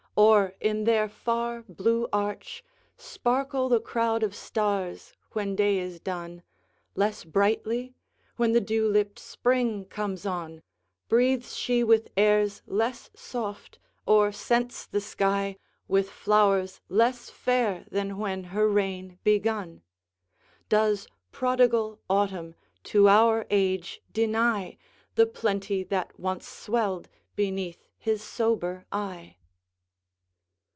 or, 0.13 0.53
in 0.59 0.83
their 0.83 1.07
far 1.09 1.63
blue 1.69 2.05
arch, 2.13 2.63
Sparkle 2.97 3.69
the 3.69 3.79
crowd 3.79 4.21
of 4.23 4.35
stars, 4.35 5.13
when 5.31 5.55
day 5.55 5.79
is 5.79 5.99
done, 6.01 6.43
Less 6.95 7.23
brightly? 7.23 7.95
when 8.35 8.51
the 8.51 8.59
dew 8.61 8.85
lipped 8.87 9.17
Spring 9.17 9.85
comes 9.85 10.25
on, 10.25 10.61
Breathes 11.07 11.55
she 11.55 11.81
with 11.83 12.09
airs 12.17 12.61
less 12.67 13.09
soft, 13.15 13.79
or 14.05 14.31
scents 14.33 14.85
the 14.85 14.99
sky 15.01 15.57
With 15.87 16.09
flowers 16.09 16.81
less 16.89 17.29
fair 17.29 17.85
than 17.89 18.17
when 18.17 18.43
her 18.51 18.67
reign 18.67 19.17
begun? 19.23 19.81
Does 20.69 21.07
prodigal 21.31 21.99
Autumn, 22.09 22.53
to 22.83 23.07
our 23.07 23.47
age, 23.49 24.01
deny 24.11 24.77
The 25.15 25.25
plenty 25.25 25.83
that 25.85 26.19
once 26.19 26.45
swelled 26.47 27.07
beneath 27.37 27.87
his 27.97 28.21
sober 28.21 28.85
eye? 28.91 29.37